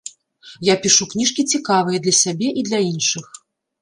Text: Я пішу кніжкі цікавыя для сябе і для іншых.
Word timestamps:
Я 0.67 0.73
пішу 0.85 1.07
кніжкі 1.11 1.45
цікавыя 1.57 1.97
для 2.07 2.15
сябе 2.23 2.49
і 2.63 2.67
для 2.71 2.79
іншых. 2.91 3.25